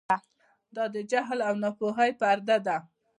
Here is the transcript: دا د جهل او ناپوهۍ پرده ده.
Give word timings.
دا 0.75 0.83
د 0.95 0.97
جهل 1.11 1.39
او 1.49 1.53
ناپوهۍ 1.63 2.11
پرده 2.19 2.57
ده. 2.67 2.77